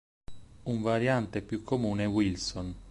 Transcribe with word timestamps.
Un 0.65 0.81
variante 0.81 1.43
più 1.43 1.63
comune 1.63 2.05
è 2.05 2.07
"Wilson". 2.07 2.75